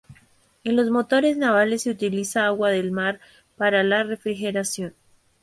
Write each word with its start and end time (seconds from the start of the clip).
En 0.63 0.75
los 0.77 0.89
motores 0.89 1.37
navales 1.37 1.83
se 1.83 1.91
utiliza 1.91 2.47
agua 2.47 2.71
del 2.71 2.91
mar 2.91 3.19
para 3.55 3.83
la 3.83 4.01
refrigeración. 4.01 4.95